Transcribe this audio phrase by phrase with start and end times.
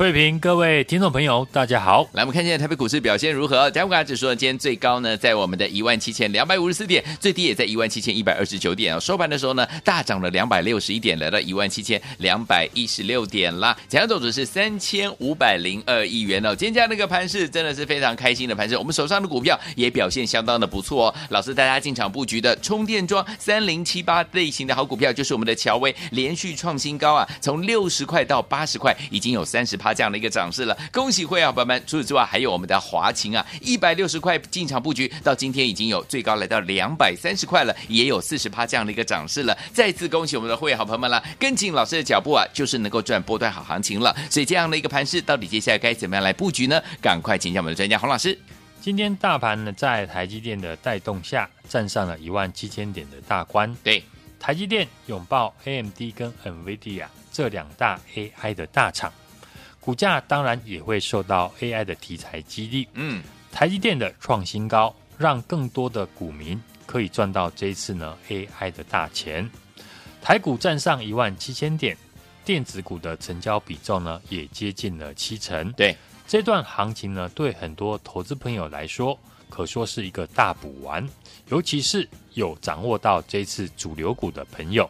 [0.00, 2.08] 慧平，各位听众朋友，大家好。
[2.14, 3.70] 来，我们看一下台北股市表现如何？
[3.70, 8.98] 加权指数，今天最高呢在我们的一万七千两百五十四点，最低也在一万七千一百二十九点哦。
[8.98, 13.76] 收盘的时候呢，大涨了两百六十一点，来到一万七千两百一十六点啦。
[13.90, 16.56] 成交总值是三千五百零二亿元哦。
[16.56, 21.14] 今天这样的个盘势真的是非常开心的盘势，我们手上的股票也表现相当的不错哦。
[21.28, 30.76] 老师带大家进场布局的充电桩三零七八类型的好股票，就是我们的乔威，连续创新高啊，从六十块到八十块，已经有三十趴这样的一个涨势了。
[30.92, 31.82] 恭喜会员朋友们！
[31.86, 39.56] 除此之外，还有我们的华勤啊，一百六十块进场布局，到今天已经有最高来到两百三十块了，也有四十趴这样的一个涨势了。
[39.72, 44.14] 再次恭喜我们的会员好朋友们了，跟紧老师的脚步啊，就是能够赚波段好行情了。
[44.28, 46.80] 所以这样的一个盘势，到底接下来该怎么样来布局呢？
[47.00, 48.38] 赶快请教我们的专家洪老师。
[48.80, 53.76] 今天大盘呢，在台积电的带动下，站上了一万七千点的大关。
[53.82, 54.02] 对，
[54.38, 59.12] 台积电拥抱 AMD 跟 NVIDIA 这两大 AI 的大厂。
[59.80, 62.86] 股价当然也会受到 AI 的题材激励。
[62.94, 69.48] 嗯，台积电的创新高，让更多的股民可以赚到这一次呢 AI 的大钱。
[70.22, 71.96] 台股站上一万七千点，
[72.44, 75.72] 电子股的成交比重呢也接近了七成。
[75.72, 81.08] 对，这段行情呢，对很多投资朋友来说，可说是一个大补丸，
[81.48, 84.88] 尤其是有掌握到这次主流股的朋友。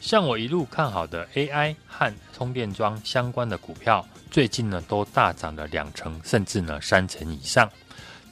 [0.00, 7.70] 像我一路看好的 AI 和充电桩相关的股票，最近呢都大涨了两成，甚至呢三成以上。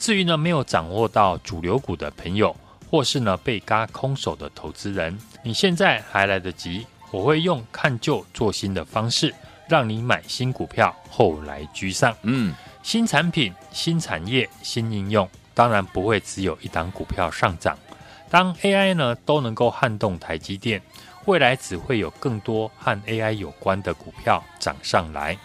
[0.01, 2.57] 至于呢没有掌握到主流股的朋友，
[2.91, 6.85] 或是呢被嘎空手的投资人，你现在还来得及。
[7.13, 9.33] 我会用看旧做新的方式，
[9.69, 12.13] 让你买新股票，后来居上。
[12.23, 12.53] 嗯，
[12.83, 17.79] 新产品、新产业、新应用，当然不会只有一档股票上涨。
[18.29, 20.83] 当 AI 呢都能够撼动台积电。
[21.27, 25.39] 未来只会有更多和 AI 有关的股票涨上来。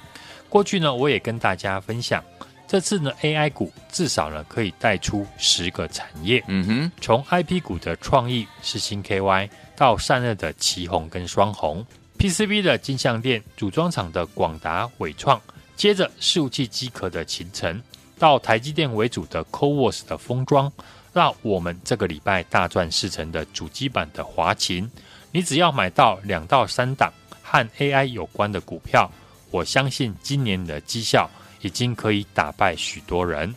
[0.50, 2.24] 过去呢，我也跟大家分享，
[2.68, 6.44] 这次呢 AI 股至少呢可以带出十个产业。
[6.48, 11.86] 嗯哼，从 IP 股的创意是新 KY 到散热的奇鋐跟双红
[12.18, 15.40] ，PCB 的金像电组装厂的广达纬创，
[15.76, 17.82] 接着伺服器机壳的勤诚，
[18.18, 20.72] 到台积电为主的 CoWoS 的封装，
[21.14, 24.90] 那我们这个礼拜大赚四成的主机板的华勤。
[25.32, 27.14] 你只要买到两到三档
[27.44, 29.12] 和 AI 有关的股票，
[29.52, 31.30] 我相信今年的绩效
[31.62, 33.54] 已经可以打败许多人。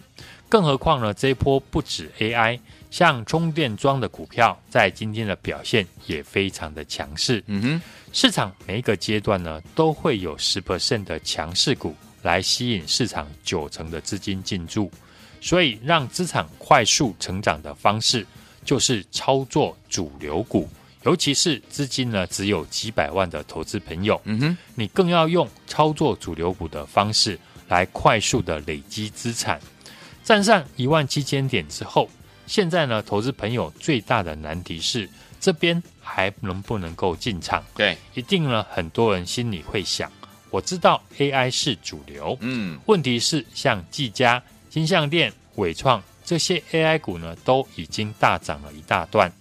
[0.49, 2.59] 更何况呢，这一波不止 AI，
[2.91, 7.43] 像充电桩的股票，在今天的表现也非常的强势。
[7.47, 14.91] 嗯哼，市场每一个阶段呢，都会有十 percent 的强势股来吸引市场九成的资金进驻，
[15.41, 18.27] 所以让资产快速成长的方式，
[18.65, 20.69] 就是操作主流股。
[21.05, 27.39] 尤其是资金呢只有几百万的投资朋友，嗯哼，你更要用操作主流股的方式
[27.69, 29.61] 来快速的累积资产。
[30.23, 32.09] 站上一万七千点之后，
[32.47, 35.09] 现在呢，投资朋友最大的难题是
[35.41, 37.65] 这边还能不能够进场？
[37.75, 40.13] 对，一定呢，很多人心里会想，
[40.51, 49.33] 我知道 AI 是主流，嗯，问题是像技嘉、金像电、伟创这些 AI 股呢，都已经大涨了一大段，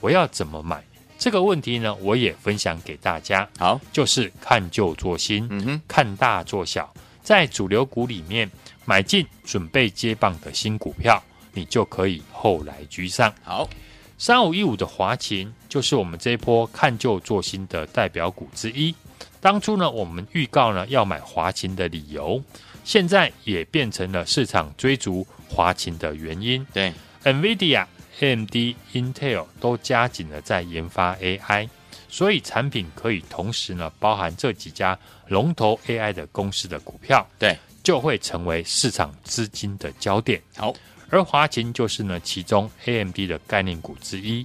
[0.00, 0.82] 我要怎么买？
[1.18, 3.46] 这个问题呢，我也分享给大家。
[3.58, 8.48] 好，就是看旧做新，嗯哼，看大做小，在主流股里面
[8.84, 11.20] 买进准备接棒的新股票，
[11.52, 13.34] 你就可以后来居上。
[13.42, 13.68] 好，
[14.16, 18.94] 三五一五的华勤就是我们这一波看旧做新的代表股之一。
[19.40, 22.40] 当初呢，我们预告呢要买华勤的理由，
[22.84, 26.64] 现在也变成了市场追逐华勤的原因。
[26.72, 26.92] 对
[27.24, 27.84] ，NVIDIA。
[28.20, 31.68] AMD、Intel 都加紧了在研发 AI，
[32.08, 34.98] 所以产品可以同时呢包含这几家
[35.28, 40.42] 龙头 AI 的公司的股票，对，就会成为市场资金的焦点。
[40.56, 40.74] 好，
[41.10, 44.44] 而华勤就是呢其中 AMD 的概念股之一。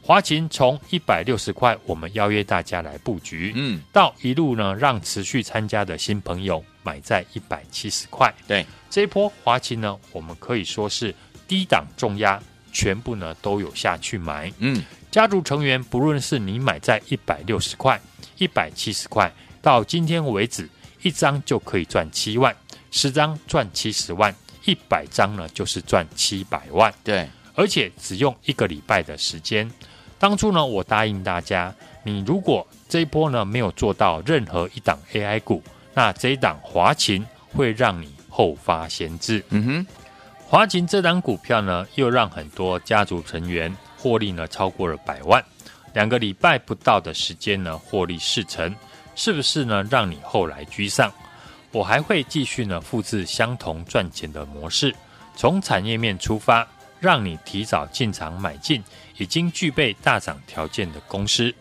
[0.00, 8.32] 华勤从一百六十块，我们邀约大家来布局，嗯，到一路呢让持续参加的新朋友买在一百七十块。
[8.46, 11.14] 对，这一波华勤呢，我们可以说是
[11.46, 12.40] 低档重压。
[12.78, 14.52] 全部呢都有下去买。
[14.60, 18.00] 嗯，家族成员不论是你买在一百六十块、
[18.36, 20.68] 一百七十块，到今天为止，
[21.02, 22.54] 一张就可以赚七万，
[22.92, 24.32] 十张赚七十万，
[24.64, 26.94] 一百张呢就是赚七百万。
[27.02, 29.68] 对，而且只用一个礼拜的时间。
[30.16, 31.74] 当初呢，我答应大家，
[32.04, 35.60] 你如果这一波呢没有做到任何一档 AI 股，
[35.94, 39.44] 那这一档华勤会让你后发先至。
[39.48, 39.86] 嗯哼，
[40.50, 45.44] 华勤这档股票呢，又让很多家族成员获利呢超过了百万，
[45.92, 48.74] 两个礼拜不到的时间呢获利四成，
[49.14, 51.12] 是不是呢让你后来居上？
[51.70, 54.94] 我还会继续呢复制相同赚钱的模式，
[55.36, 56.66] 从产业面出发，
[56.98, 58.82] 让你提早进场买进
[59.18, 61.54] 已经具备大涨条件的公司，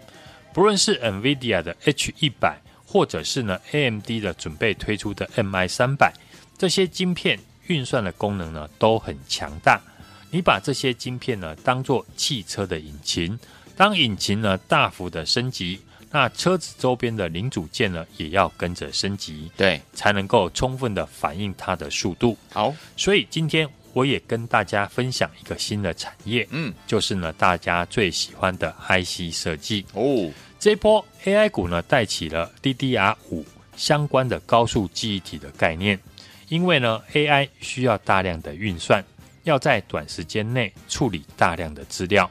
[0.53, 6.13] 不论是 NVIDIA 的 H 一百，或者是呢 AMD 的准备推出的 MI 三百，
[6.57, 7.37] 这些晶片
[7.67, 9.81] 运算的功能呢都很强大。
[10.29, 13.39] 你把这些晶片呢当做汽车的引擎，
[13.75, 15.79] 当引擎呢大幅的升级，
[16.11, 22.37] 那车子周边的零组件呢也要跟着升级，对，才能够充分的反映它的速度。
[22.51, 30.29] 好，所以今天我也跟大家分享一个新的产业，嗯，就是呢大家最喜欢的 IC 设计哦。
[30.59, 35.99] 这一波 AI 股呢带起了 DDR 五相关的高速记忆体的概念，
[36.47, 39.03] 因为呢 AI 需要大量的运算。
[39.43, 42.29] 要在短时间内处理大量的资料，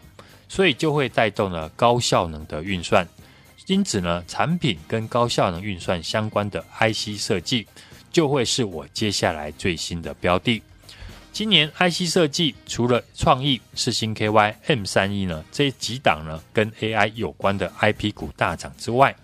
[0.51, 3.09] 所以就会带动了高效能的运算。
[3.69, 7.67] 因此呢，产品跟高效能运算相关的 IC 设计，
[8.13, 10.63] 就会是我接下来最新的标的。
[11.33, 19.17] 今年 IC 设计除了创意、世芯 KY、M 三一呢这几档呢跟 AI 有关的 IP 股大涨之外，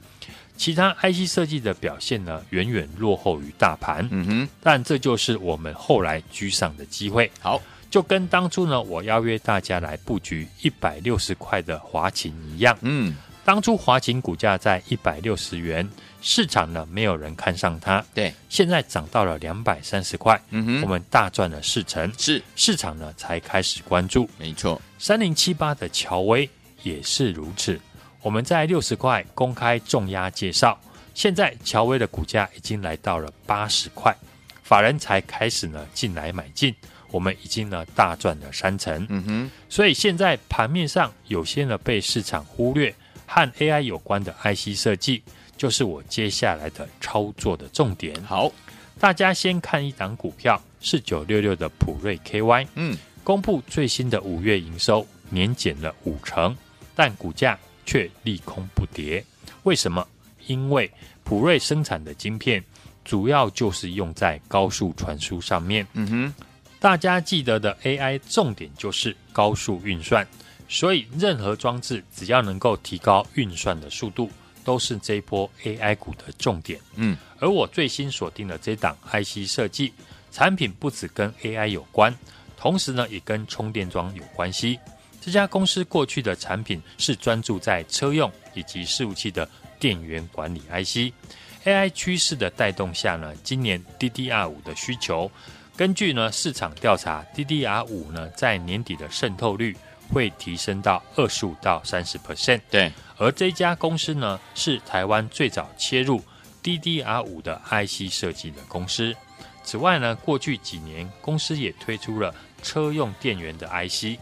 [0.62, 4.06] 其他 IC 设计的表现呢，远远落后于大盘。
[4.12, 7.28] 嗯哼，但这就是我们后来居上的机会。
[7.40, 7.60] 好。
[7.90, 12.78] 就跟当初呢，我邀约大家来布局一百六十块的华勤一样。
[12.80, 13.14] 嗯，
[13.44, 15.86] 当初华勤股价在一百六十元，
[16.22, 18.02] 市场呢没有人看上它。
[18.14, 20.40] 对，现在涨到了两百三十块。
[20.50, 22.10] 嗯哼，我们大赚了四成。
[22.16, 24.30] 是，市场呢才开始关注。
[24.38, 26.48] 没错，三零七八的乔威
[26.84, 27.78] 也是如此。
[28.22, 30.78] 我们在六十块公开重压介绍，
[31.12, 34.16] 现在乔威的股价已经来到了八十块，
[34.62, 36.74] 法人才开始呢进来买进。
[37.10, 42.94] 我们已经呢大赚了三成，嗯哼，所以现在盘面上有些呢被市场忽略，
[43.26, 45.22] 和 AI 有关的 IC 设计，
[45.56, 48.14] 就是我接下来的操作的重点。
[48.22, 48.50] 好，
[48.98, 56.56] 大家先看一档股票，是九六六的普瑞 KY，嗯，公布最新的五月营收年减了五成，
[56.94, 59.24] 但股价却利空不跌，
[59.64, 60.06] 为什么？
[60.46, 60.90] 因为
[61.22, 62.62] 普瑞生产的晶片
[63.04, 66.34] 主要就是用在高速传输上面，嗯哼。
[66.80, 70.26] 大家记得的 AI 重点就是高速运算，
[70.68, 74.28] 所以任何装置只要能够提高运算的速度，
[74.64, 76.80] 都是这一波 AI 股的重点。
[76.96, 79.92] 嗯，而我最新锁定的这档 IC 设计
[80.32, 82.12] 产品，不只跟 AI 有关，
[82.56, 84.76] 同时呢也跟充电桩有关系。
[85.24, 89.48] 这家公司过去的产品是专注在车用以及伺服器的
[89.78, 95.30] 电源管理 IC，AI 趋势的带动下呢，今年 DDR 五的需求。
[95.76, 99.76] 根据呢市场调查，DDR 五呢在年底的渗透率
[100.12, 102.60] 会提升到二十五到三十 percent。
[102.68, 106.20] 对，而这家公司呢是台湾最早切入
[106.64, 109.14] DDR 五的 IC 设计的公司。
[109.62, 114.18] 此外呢，过去几年公司也推出了车用电源的 IC。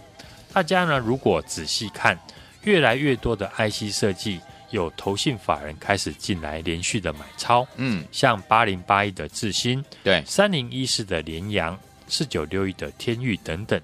[0.53, 2.19] 大家呢如果仔细看，
[2.63, 4.41] 越来越多的 IC 设计。
[4.71, 11.77] 有投信法人开始进来连续的买超，嗯，像八零八一的智新，对，三零一四的联阳，
[12.07, 13.81] 四九六一的天域等等，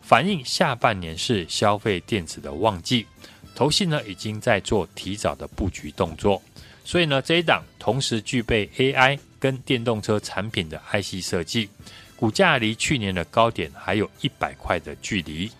[0.00, 3.06] 反映下半年是消费电子的旺季，
[3.54, 6.40] 投信呢已经在做提早的布局动作，
[6.82, 11.68] 所以呢这一档同时具备 AI 跟电动车产品的 IC 设计，
[12.16, 15.52] 股价离去年的高点还有一百块的距离，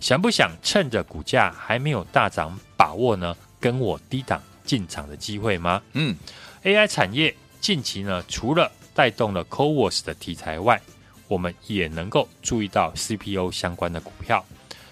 [0.00, 3.36] 想不想趁着股价还没有大涨把握呢？
[3.60, 5.82] 跟我低档进场的机会吗？
[5.92, 6.16] 嗯
[6.64, 10.80] ，AI 产业近期呢，除了带动了 CoWoS 的题材外，
[11.28, 14.42] 我们也能够注意到 CPU 相关的股票。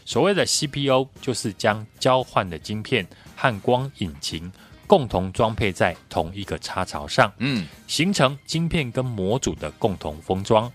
[0.04, 4.50] 所谓的 CPU 就是将交换的晶片和光引擎
[4.86, 10.70] 共同装配在同一个插槽上，嗯，形成晶片跟模组的共同封装。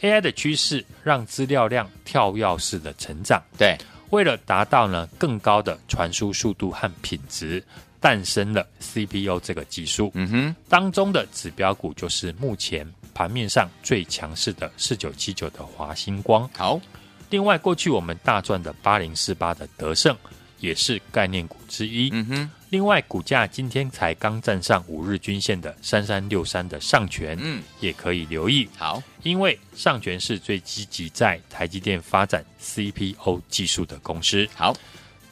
[0.00, 3.76] AI 的趋势让资料量跳跃式的成长，对。
[4.10, 7.62] 为了达到呢更高的传输速度和品质，
[8.00, 10.10] 诞生了 CPU 这个技术。
[10.14, 16.48] 嗯哼，当中的指标股就是目前盘面上最强势的四九七九的华星光。
[16.56, 16.80] 好，
[17.28, 20.16] 另外，过去我们大赚的八零四八的德胜
[20.58, 22.08] 也是概念股之一。
[22.10, 28.68] 嗯哼，另外，股价今天才刚站上五日均线的三三六三的上权，嗯，也可以留意。
[28.76, 34.46] 好，因为上权是最积极在台积电发展 CPO 技术的公司。
[34.54, 34.76] 好，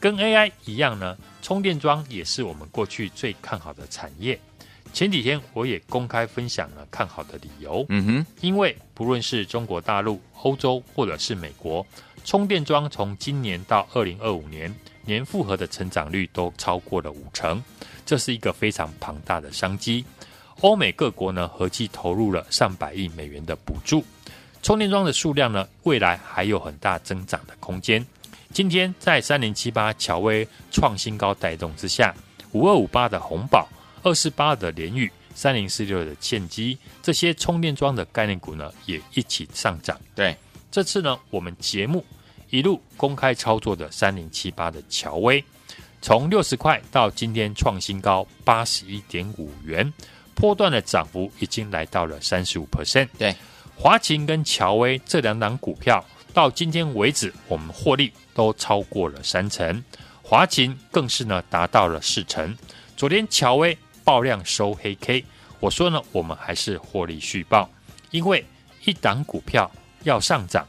[0.00, 4.38] 跟 AI 一样呢，充电桩也是我们过去最看好的产业。
[4.94, 7.84] 前几天我也公开分享了看好的理由。
[7.90, 11.86] 嗯哼，因为不论是中国大陆、欧洲或者是美国，
[12.24, 14.74] 充电桩从今年到二零二五年
[15.06, 17.62] 年复合的成长率都超过了五成，
[18.04, 20.04] 这是一个非常庞大的商机。
[20.60, 24.04] 欧美各国呢合计投入了上百亿美元的补助，
[24.62, 28.04] 充电桩的数量呢未来还有很大增长的空间。
[28.52, 32.14] 今天在三零七八乔威创新高带动之下，
[32.52, 33.68] 五二五八的红宝。
[34.02, 40.00] 二四八的联宇，三零四六的建机，这些充电桩的概念股呢，也一起上涨。
[40.14, 40.36] 对，
[40.70, 42.04] 这次呢，我们节目
[42.50, 45.44] 一路公开操作的三零七八的乔威，
[46.00, 49.92] 从六十块到今天创新高八十一点五元，
[50.34, 53.08] 波段的涨幅已经来到了三十五 percent。
[53.18, 53.34] 对，
[53.74, 59.82] 华勤跟乔威这两档股票到今天为止，我们获利都超过了三成，
[60.22, 62.56] 华勤更是呢达到了四成。
[62.96, 63.76] 昨天乔威。
[64.06, 65.24] 爆量收黑 K，
[65.58, 67.68] 我说呢，我们还是获利续报，
[68.12, 68.46] 因为
[68.84, 69.68] 一档股票
[70.04, 70.64] 要上涨，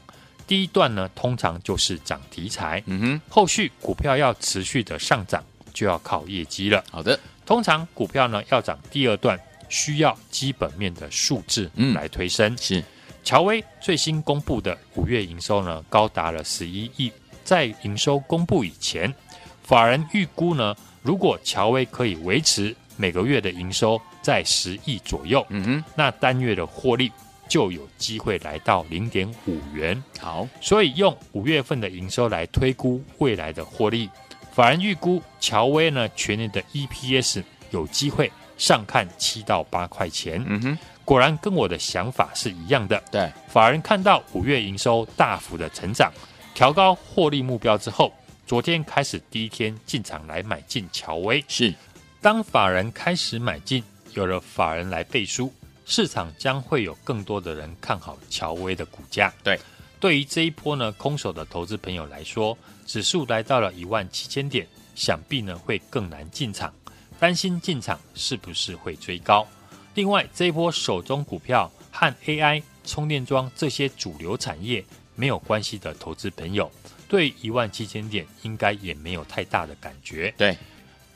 [0.48, 6.82] 第一段呢通常就是涨题材，嗯哼，后续股票要持续的上涨，就要靠业绩了。
[6.90, 9.38] 好的，通常股票呢要涨第二段，
[9.68, 12.52] 需要基本面的数字来推升。
[12.54, 12.84] 嗯、是，
[13.22, 17.12] 乔威最新公布的五月营收呢高达了十一亿，
[17.44, 19.14] 在营收公布以前，
[19.62, 22.74] 法人预估呢，如果乔威可以维持。
[23.00, 27.12] 每个月的营收在十亿左右，嗯哼，那单月的获利
[27.48, 30.00] 就有机会来到零点五元。
[30.20, 34.08] 好，所以用五月份的营收来推估未来的获利，
[34.52, 40.44] 法人预估乔威呢全年的 EPS 有机会上看七到八块钱。
[40.46, 43.02] 嗯哼，果然跟我的想法是一样的。
[43.10, 46.12] 对，法人看到五月营收大幅的成长，
[46.54, 48.12] 调高获利目标之后，
[48.46, 51.44] 昨天开始第一天进场来买进乔威。
[51.48, 51.74] 是。
[52.20, 53.80] 当法人开始买进，
[54.14, 55.52] 有了法人来背书，
[55.90, 59.32] 市场将会有更多的人看好乔威的股价。
[59.42, 59.58] 对，
[59.98, 66.70] 对于这一波呢，空手的投资朋友来说，指数来到了一万七千点，想必呢会更难进场，
[67.18, 69.48] 担心进场是不是会追高。
[69.94, 76.70] 另外，这一波手中股票和 AI、充电桩这些主流产业没有关系的投资朋友，
[77.08, 80.34] 对一万七千点应该也没有太大的感觉。
[80.36, 80.54] 对。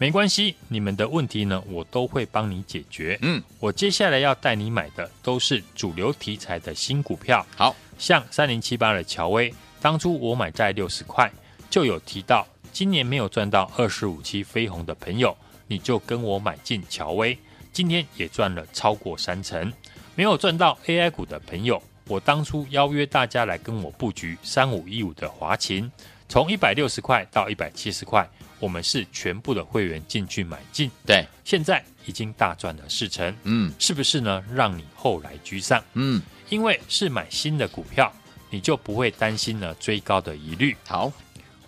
[0.03, 3.17] 没关系，你们的问题呢，我都会帮你解决。
[3.23, 7.47] 嗯，我接下来要带你买的都是主流题材的新股票。
[7.57, 11.31] 好，像三零七八的乔威，当初我买在六十块，
[11.71, 15.37] 就有提到，今年没有赚到二十五期飞鸿的朋友，
[15.69, 17.39] 你就跟我买进乔威，
[17.73, 19.73] 今天也赚了超过三成。
[20.17, 25.89] 没有赚到 AI 股的朋友，我当初邀约大家来跟我布局三五一五的华勤，
[26.29, 28.29] 从一百六十块到一百七十块。
[28.63, 34.41] 我们是全部的会员进去买进，对，现在已经大赚了四成，嗯，是不是呢？
[34.55, 38.13] 让你后来居上，嗯，因为是买新的股票，
[38.51, 40.77] 你就不会担心呢追高的疑虑。
[40.87, 41.13] 好，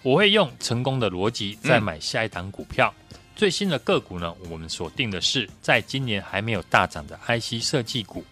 [0.02, 2.94] 我会用成功的逻辑再买下一档股票。
[3.10, 8.24] 嗯、最新的个股呢，我们锁定的是在今年还没有大涨的 IC 设计股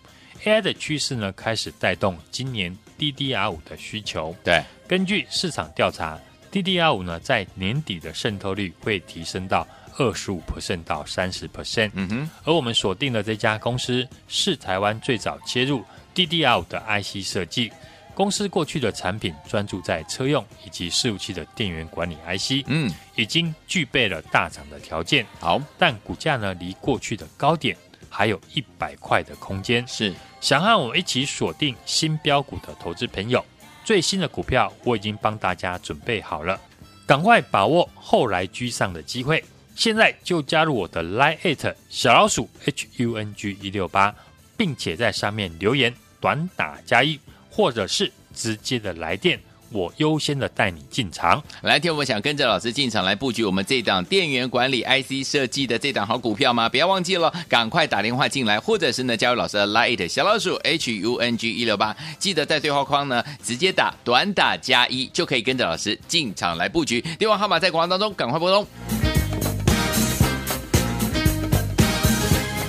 [0.45, 4.33] ，AI 的趋势呢开始带动今年 DDR 五的需求。
[4.45, 6.16] 对，根据市场调查。
[6.53, 9.67] DDR 五呢，在年底的渗透率会提升到
[9.97, 11.91] 二十五 percent 到三十 percent。
[11.95, 15.83] 嗯哼，而我们锁定的这家公司是台湾最早切入
[16.15, 17.73] DDR 五的 IC 设计
[18.15, 18.47] 公司。
[18.47, 25.25] 过去的产品专注在车用以及伺服器的电源管理 IC，嗯，已经具备了大涨的条件。
[25.41, 27.75] 好，但股价呢，离过去的高点
[28.11, 29.89] 还有一百块的空间。
[29.89, 33.43] 是，想和我们一起锁定新标股的投资朋友。
[33.85, 36.61] 最新的股票我已经帮大家准备好了，
[37.07, 39.43] 赶快把握后来居上的机会。
[39.75, 44.15] 现在就加入我的 Line@ 小老鼠 HUNG 一六八，
[44.57, 47.19] 并且在上面留言短打加一，
[47.51, 49.41] 或者是直接的来电。
[49.73, 56.69] 我优先的带你进场，来听我们想跟着老师进场来布局我们这档电源管理 IC 设计的这档好股票吗？
[56.69, 67.00] 不要忘记了，赶快打电话进来，或者是呢加入老师的 Lite 小老鼠 H U N G 一六八，记得在对话框呢直接打短打加一，就可以跟着老师进场来布局。
[67.19, 68.67] 电话号码在广告当中，赶快拨通。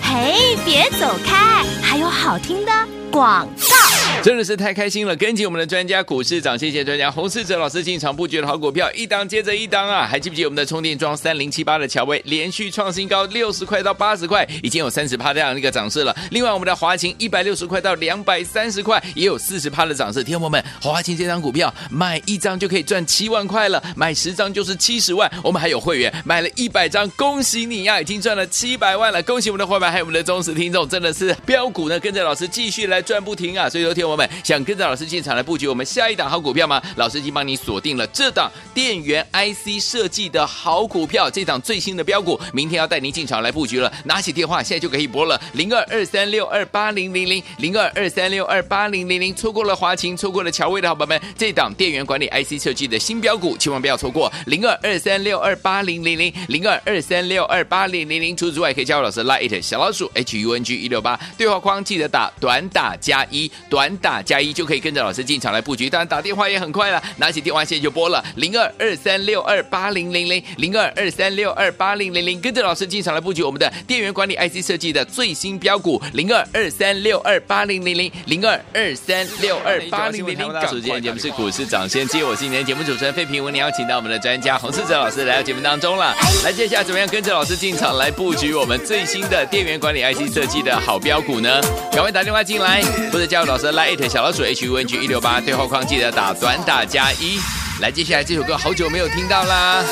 [0.01, 2.71] 嘿，别走开，还有好听的
[3.11, 3.82] 广告。
[4.23, 5.13] 真的是太开心了！
[5.17, 10.07] 跟紧我们的专家股市涨，谢谢专家洪世哲老师进场布局的好股票，一档接着一档啊！
[10.09, 16.15] 还记不记得我们的充电桩三零七八的乔威连续创新高，六十块到八十块，已经有三十趴这样的一个涨势了。
[16.31, 20.23] 另外，我们的华勤一百六十块到两百三十块，也有四十趴的涨势。
[20.23, 25.29] 听众朋友们，华勤这张股票买一张就可以赚七万块了，买十张就是七十万。
[25.43, 29.21] 我们还有会员买了一百张，恭喜你呀、已经赚了七百万了！
[29.23, 33.69] 恭喜我们的会员还有我们的忠实听众，真的是标股呢，跟着老师继续来赚不停啊！
[33.69, 36.81] 所以，说听我们想跟着老师进场来布局我们下一档好股票吗？
[36.95, 43.91] 老师已经帮你锁定了这档电源 IC 设计的好股票，这档最新的标股，明天要带您进场来布局了。
[44.05, 49.33] 拿起电话现在就可以拨了，零二二三六二八零零零零二二三六二八零零零。
[49.33, 58.35] 错过了华勤，错过了乔威的好朋友们，这档电源管理 IC 设计的新标股，千万不要错过，零二二三六二八零零零零二二三六二八零零零。
[58.35, 80.51] 除此之外，可以加入老师 Line 小老鼠 H U N G 一六八对话框，记得打短打加一短打加一就可以跟着老师进场来布局，当然打电话也很快了，拿起电话线就拨了零二二三六二八零零零零二二三六二八零零零，跟着老师进场来布局我们的电源管理 IC 设计的最新标股零二二三六二八零零零零二二三六二八零零零。
[80.51, 86.13] 大今天节目是股市涨先机，我是今天节目主持人费平，我们邀请到我们的专家洪世哲老师来到节目当中了。
[86.43, 91.61] 来，接下来怎么样跟着老师进场来布局我们最新的电源管理 IC 设计的好标股呢？
[91.91, 92.81] 赶快打电话进来，
[93.11, 93.71] 或者加入老师的
[94.09, 97.39] 小老鼠 H U N G 一六八对话框，记得打短打加一。
[97.81, 99.83] 来，接下来这首歌好久没有听到啦，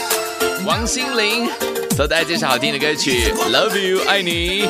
[0.65, 1.49] 王心凌
[1.95, 4.67] 所带来这首好听的歌曲《Love You》爱你，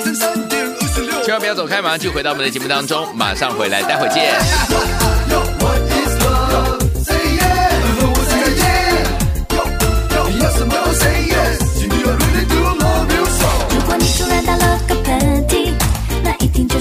[1.23, 4.35] 千万不要走开，马上就回到我们的节目当中，马上回来，待会见。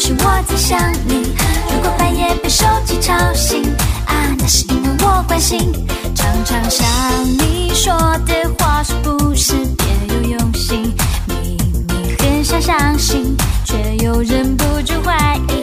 [0.01, 1.35] 是我在想你。
[1.71, 3.63] 如果半夜被手机吵醒，
[4.07, 5.71] 啊，那是因为我关心。
[6.15, 6.87] 常常想
[7.25, 7.93] 你说
[8.27, 10.95] 的话是不是别有用心？
[11.27, 15.60] 明明很想相信，却又忍不住怀疑。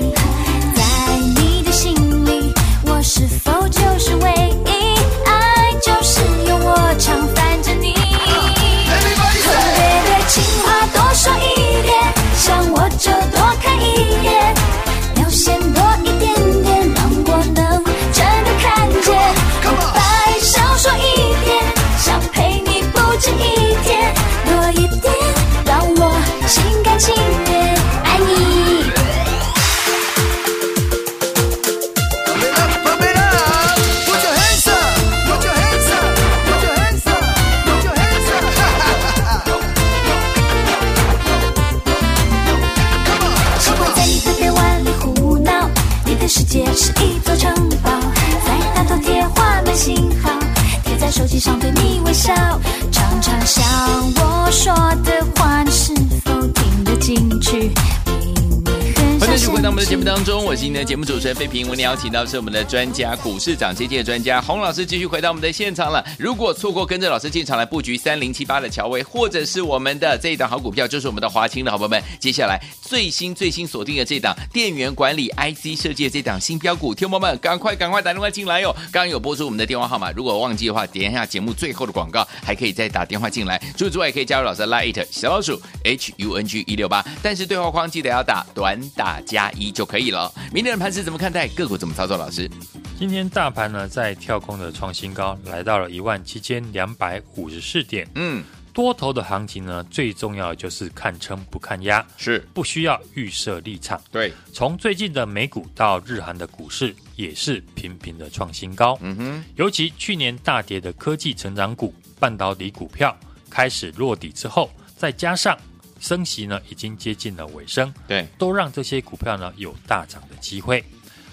[60.18, 61.68] 当中，我是您的节目主持人费平。
[61.68, 66.04] 我们邀请到是我们的专家股市涨跌的专家洪老师，继续回到我们的现场了。
[66.18, 78.76] 如果错过跟着老师进场来布局三零七八的乔威，或者是我们的这一档好股票，就是我们的华清的好朋友们，接下来最新最新锁定的这档电源管理 IC 设计的这档新标股，听友们赶快赶快打电话进来哟！
[78.92, 83.62] 刚刚有播出我们的电话号码，如果忘记的话，点一下节目最后的广告，还可以再打电话进来。
[83.78, 90.32] 除此之外，也可以加入老师的 Lite 小老鼠 H U N G 一六八，但是对话框记得要打短打加一就可以了。
[90.52, 91.48] 明天的盘是怎么看待？
[91.50, 92.18] 个股怎么操作？
[92.18, 92.50] 老师，
[92.98, 98.08] 今天大盘呢在跳空的创新高，来到了一万七千两百五十四点。
[98.16, 98.44] 嗯，
[98.74, 104.02] 多头的行情呢，最重要的就是看撑不看压，是不需要预设立场。
[104.12, 108.98] 对，从最近的美股到日韩的股市，也是频频的创新高。
[109.02, 113.16] 嗯哼，尤其去年大跌的科技成长股、半导体股票
[113.50, 115.58] 开始落底之后，再加上
[116.00, 120.84] 升息呢已经接近了尾声，对，都让这些股票呢有大涨的机会。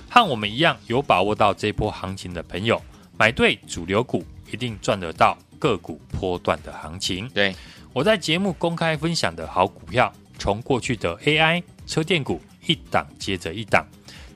[0.08, 2.80] 和我们一样有把握到这波行情的朋友，
[3.18, 7.28] 买对主流股，一定赚得到个股波段的行情。
[7.30, 7.54] 对，
[7.92, 13.84] 我在节目公开分享的好股票，从过去的 AI 车电股一档接着一档，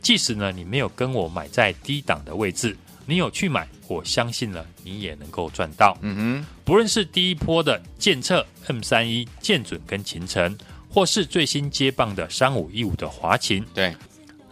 [0.03, 2.77] 即使呢你没有跟我买在低档的位置，
[3.09, 5.97] 你有去买，我相信了你也能够赚到。
[6.03, 10.55] 嗯哼，不论是第一波的建测 M 三一、建准跟勤诚，
[10.92, 13.97] 或是最新接棒的三五一五的华勤，对，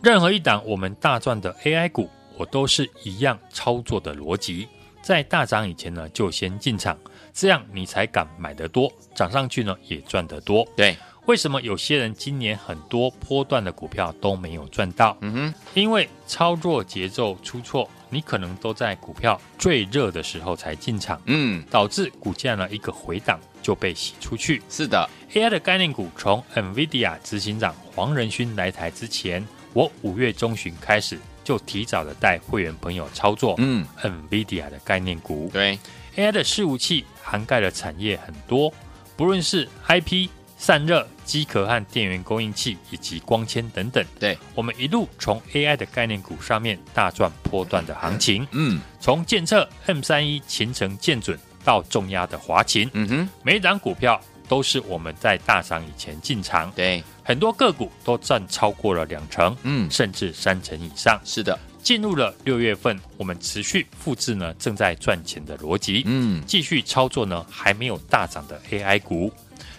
[0.03, 4.67] 任何一档我们大赚的 AI 股，我都是一样操作的逻辑，
[5.03, 6.99] 在大涨以前呢就先进场，
[7.35, 10.67] 这样你才敢买得多，涨上去呢也赚得多。
[10.75, 15.15] 对，为什么有些人今年很多波段的股票都没有赚到？
[15.21, 24.63] 嗯哼，因为操作节奏出错，你可能都在股票最热的时候才进场，嗯，导致股价呢一个回档就被洗出去。
[24.71, 35.51] 是的，AI 的概念股从 NVIDIA 执行长黄仁勋来台之前，我五月中旬开始就提早的带会员朋友操作，嗯，NVIDIA 的概念股。
[35.53, 35.79] 对
[36.17, 38.73] ，AI 的伺服器涵盖的产业很多，
[39.17, 44.05] 不论是 IP、散热、机壳和电源供应器以及光纤等等。
[44.19, 48.81] 对，我们一路从 AI 的概念股上面大赚波段的行情，嗯。
[49.01, 61.21] 从建测 M 三一勤诚建准到重压的华勤，嗯哼，每一档股票都是我们在大涨以前进场，对，很多个股都占超过了两成，嗯，甚至三成以上。
[61.25, 69.33] 是的，进入了六月份，我们持续复制呢正在赚钱的逻辑，嗯，继续操作呢还没有大涨的 AI 股，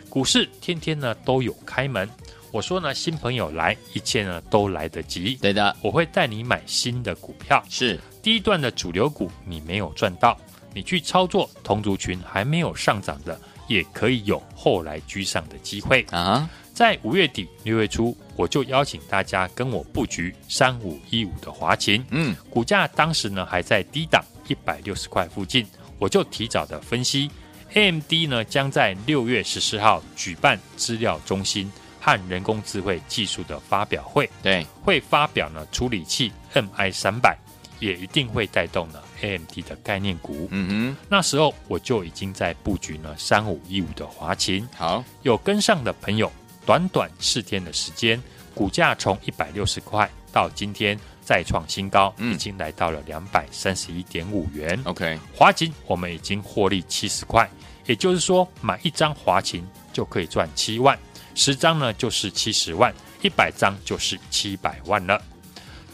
[0.09, 2.09] 股市天天呢都有开门。
[2.51, 5.35] 我说呢，新朋友来，一切呢都来得及。
[5.35, 10.35] 对的，我会带你买新的股票，是，第一段的主流股你没有赚到，
[10.73, 16.01] 你去操作同族群还没有上涨的，也可以有后来居上的机会。
[16.09, 25.67] 啊，在五月底六月初，我就邀请大家跟我布局三五一五的华勤，嗯，股价当时呢还在低档一百六十块附近，
[25.99, 27.29] 我就提早的分析
[27.73, 37.37] ，AMD 呢将在六月十四号举办资料中心和人工智慧技术的发表会，对，会发表呢处理器 MI 三百，
[37.79, 40.47] 也一定会带动呢 AMD 的概念股。
[40.51, 44.67] 嗯那时候我就已经在布局呢三五一五的华勤。
[44.75, 46.31] 好，有跟上的朋友，
[46.65, 48.21] 短短四天的时间，
[48.55, 50.97] 股价从一百六十块到今天
[51.27, 54.79] 再创新高，嗯已经来到了两百三十一点五元。
[54.85, 57.49] OK，华勤我们已经获利七十块，
[57.85, 60.97] 也就是说买一张华勤就可以赚七万，
[61.35, 65.21] 十张呢就是七十万，一百张就是七百万了。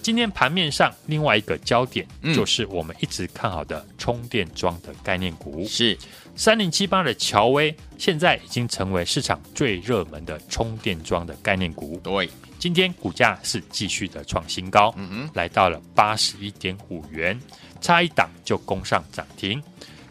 [0.03, 5.65] 今天盘面上另外一个焦点嗯就是我们一直看好的充电桩的概念股。
[5.65, 5.97] 是，
[6.35, 11.99] 三零七八的乔威现在已经成为市场最热门的充电桩的概念股。
[12.03, 12.29] 对，
[12.63, 17.37] 今天股价是继续的创新高，嗯嗯，来到了八十一点五元，
[17.81, 19.61] 差一档就攻上涨停。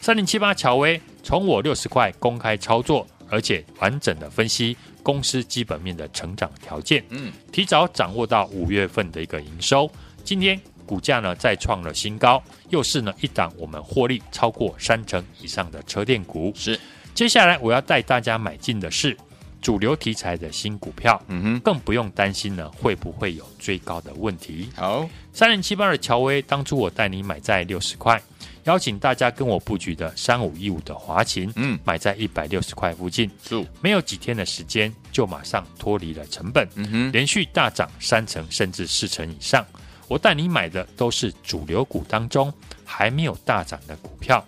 [0.02, 9.90] 三零七八乔威从我六十块公开操作，而且完整的分析公司基本面的成长条件，嗯，提早掌握到五月份的一个营收。
[10.22, 16.52] 今天股价呢再创了新高，又是呢一档我们获利超过三成以上的车电股。
[16.54, 16.78] 是，
[17.14, 19.16] 接下来我要带大家买进的是
[19.62, 24.68] 主流题材的新股票，嗯哼，更不用担心呢会不会有追高的问题。
[24.74, 28.20] 好，三零七八的乔威，当初我带你买在六十块，
[28.64, 39.64] 邀请大家跟我布局的三五一五的华勤，嗯，买在一百六十块附近，是，没有几天的时间就马上脱离了成本，嗯哼，连续大涨三成甚至四成以上。
[40.08, 42.52] 我带你买的都是主流股当中
[42.84, 44.44] 还没有大涨的股票，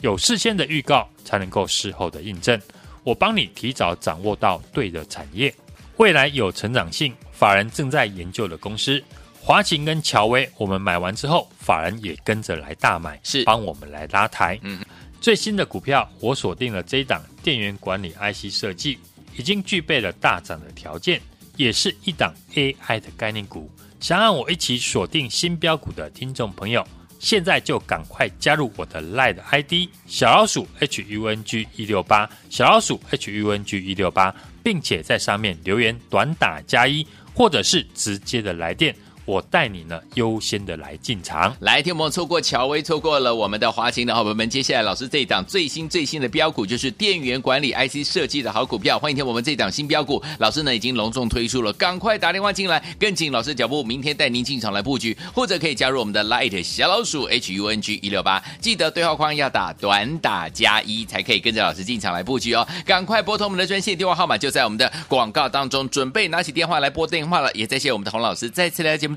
[0.00, 2.58] 有事先的预告才能够事后的印证。
[3.04, 5.52] 我帮你提早掌握到对的产业，
[5.96, 9.02] 未来有成长性，法人正在研究的公司。
[9.40, 14.56] 华勤跟乔威，我们买完之后，法人也跟着来大买，是帮我们来拉抬。
[14.62, 14.80] 嗯，
[15.20, 19.00] 最新的股票，我锁定了这一档电源管理 IC 设计，
[19.36, 21.20] 已经具备了大涨的条件，
[21.56, 23.68] 也是一档 AI 的概念股。
[23.98, 26.86] 想让我一起锁定新标股的听众朋友，
[27.22, 38.92] 现在就赶快加入我的 LINE ID 小老鼠 HUNG 一六八，小老鼠 HUNG 一六八，并且在上面留言短打加一，或者是直接的来电。
[39.24, 41.54] 我带你呢优先的来进场。
[41.60, 44.48] 来，听我们错过乔威，错过了我们的华勤的好朋友们。
[44.50, 50.22] 接下来，老师这一档最新最新的标股就是电源管理 IC 设计的好股票，欢迎听我们这一档新标股。
[50.38, 62.66] 老师呢已经隆重推出了，赶快打电话进来，跟紧老师脚步，明天带您进场来布局，或者可以加入我们的 Light 小老鼠 HUNG 一六八，记得对话框要打短打加一，才可以跟着老师进场来布局哦。
[62.84, 67.52] 赶快拨通我们的专线电话号码，就在我们的广告当中，准备拿起电话来拨电话了。
[67.52, 69.16] 也再谢谢我们的洪老师再次来节目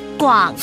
[0.21, 0.59] 广告。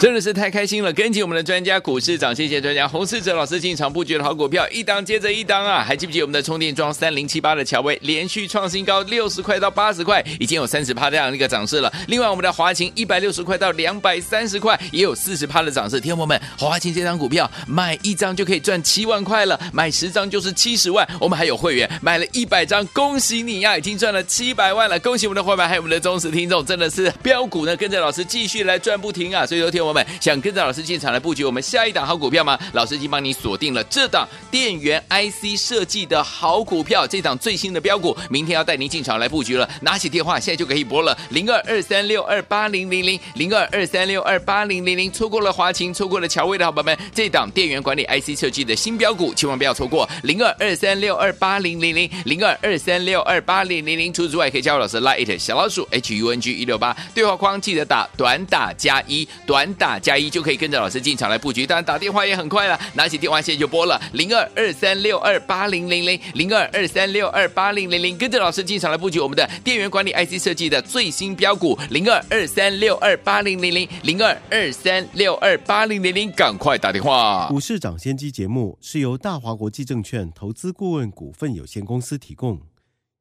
[0.00, 0.92] 真的是太开心了！
[0.92, 5.82] 跟紧我们的专家股市长，谢谢专家洪世哲老师进场布局的好股票，一档接着一档啊！
[5.82, 11.92] 还记不记得我们的充电桩三零七八的乔威连续创新高，六十块到八十块，已经有三十趴这样的一个涨势了。
[12.06, 16.00] 另外，我们的华勤一百六十块到两百三十块，也有四十趴的涨势。
[16.00, 21.06] 听众们，华勤这张股票买一张就可以赚七万块了，买十张就是七十万。
[21.20, 24.98] 我们还有会员买了一百张，恭喜你呀、已经赚了七百万了！
[25.00, 28.78] 恭喜我们的会员还有我们的忠实听众，真的是标股呢，跟着老师继续来。
[28.88, 29.44] 赚不停啊！
[29.44, 32.58] 所以，说，听我们想跟着老师进场来布局我们下一档好股票吗？
[32.72, 39.68] 老师已经帮你锁定了这档电源 IC 设计的好股票，这档最新的标股，明天要带您进场来布局了。
[39.82, 45.12] 拿起电话，现在就可以拨了零二二三六二八零零零零二二三六二八零零零。
[45.12, 54.10] 错过了华勤，错过了乔威的好朋友们，这档电源管理 IC 设计的新标股，千万不要错过零二二三六二八零零零零二二三六二八零零零。
[54.10, 61.66] 除此之外，可以加入老师 Line 小老鼠 H U N G 一六八，对话框记得打短打加一，短打加一就可以跟着老师进场来布局。
[61.66, 77.48] 当然打电话也很快了，拿起电话线就拨了零二二三六二八零零零零二二三六二八零零零，跟着老师进场来布局我们的电源管理 IC 设计的最新标股零二二三六二八零零零零二二三六二八零零零，赶快打电话。
[77.48, 82.60] 股市涨先机节目是由大华国际证券投资顾问股份有限公司提供，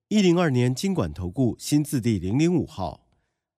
[0.09, 3.06] 一零二年金管投顾新字第零零五号。